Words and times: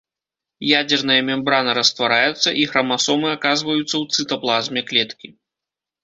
Ядзерная 0.75 1.17
мембрана 1.25 1.71
раствараецца, 1.79 2.49
і 2.61 2.63
храмасомы 2.71 3.27
аказваюцца 3.37 3.81
ў 3.81 4.03
цытаплазме 4.17 4.81
клеткі. 4.89 5.27